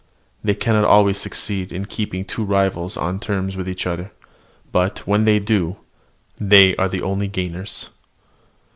They 0.43 0.55
cannot 0.55 0.83
always 0.85 1.19
succeed 1.19 1.71
in 1.71 1.85
keeping 1.85 2.25
two 2.25 2.43
rivals 2.43 2.97
on 2.97 3.19
terms 3.19 3.55
with 3.55 3.69
each 3.69 3.85
other; 3.85 4.11
but, 4.71 5.05
when 5.05 5.25
they 5.25 5.37
do, 5.37 5.77
they 6.39 6.75
are 6.77 6.89
the 6.89 7.03
only 7.03 7.27
gainers. 7.27 7.91